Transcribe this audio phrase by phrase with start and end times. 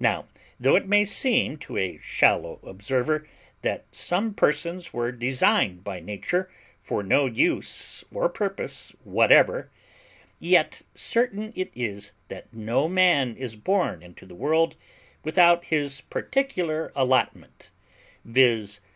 [0.00, 0.26] Now,
[0.58, 3.28] though it may seem to a shallow observer
[3.60, 6.50] that some persons were designed by Nature
[6.82, 9.70] for no use or purpose whatever,
[10.40, 14.74] yet certain it is that no man is born into the world
[15.22, 17.70] without his particular allotment;
[18.24, 18.80] viz.